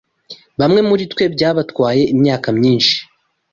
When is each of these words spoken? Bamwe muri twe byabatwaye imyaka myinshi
Bamwe 0.59 0.81
muri 0.89 1.03
twe 1.11 1.23
byabatwaye 1.35 2.03
imyaka 2.13 2.47
myinshi 2.57 2.95